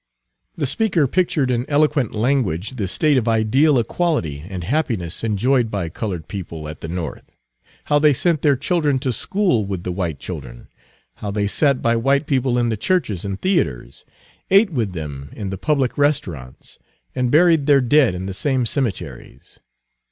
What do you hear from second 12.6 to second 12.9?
the